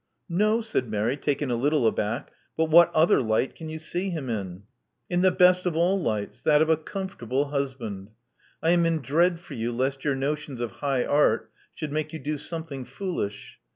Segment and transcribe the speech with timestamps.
[0.29, 2.31] "No," said Mary, taken a little aback.
[2.57, 5.21] "But what other light can you see him in?" Love Among the Artists 303 *'In
[5.21, 8.09] the best of all lights: that of a comfortable husband.
[8.63, 12.17] I am in dread for you lest your notions of high art should make you
[12.17, 13.59] do something foolish.